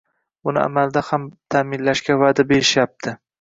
[0.47, 3.15] Buni amalda ham taʼminlashga vaʼda berishyapti.